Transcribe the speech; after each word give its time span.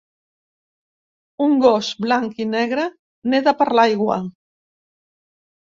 un 1.49 1.53
gos 1.65 1.91
blanc 2.05 2.41
i 2.45 2.49
negre 2.55 2.87
neda 3.35 3.55
per 3.61 3.71
l'aigua 3.81 4.21